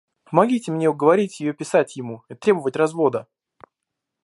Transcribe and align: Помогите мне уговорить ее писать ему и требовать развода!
Помогите 0.23 0.71
мне 0.71 0.89
уговорить 0.89 1.39
ее 1.39 1.53
писать 1.53 1.95
ему 1.95 2.23
и 2.27 2.33
требовать 2.33 2.75
развода! 2.75 3.27